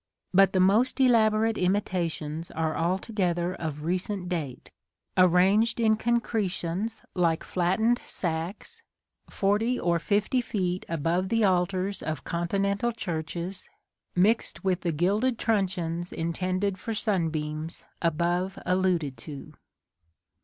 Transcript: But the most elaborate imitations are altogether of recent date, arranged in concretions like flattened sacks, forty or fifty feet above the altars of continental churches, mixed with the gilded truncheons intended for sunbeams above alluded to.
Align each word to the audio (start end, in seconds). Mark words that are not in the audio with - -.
But 0.33 0.53
the 0.53 0.59
most 0.59 0.99
elaborate 0.99 1.59
imitations 1.59 2.49
are 2.49 2.75
altogether 2.75 3.53
of 3.53 3.83
recent 3.83 4.29
date, 4.29 4.71
arranged 5.15 5.79
in 5.79 5.95
concretions 5.95 7.03
like 7.13 7.43
flattened 7.43 7.99
sacks, 7.99 8.81
forty 9.29 9.79
or 9.79 9.99
fifty 9.99 10.41
feet 10.41 10.87
above 10.89 11.29
the 11.29 11.43
altars 11.43 12.01
of 12.01 12.23
continental 12.23 12.91
churches, 12.91 13.69
mixed 14.15 14.63
with 14.63 14.81
the 14.81 14.91
gilded 14.91 15.37
truncheons 15.37 16.11
intended 16.11 16.79
for 16.79 16.95
sunbeams 16.95 17.83
above 18.01 18.57
alluded 18.65 19.17
to. 19.17 19.53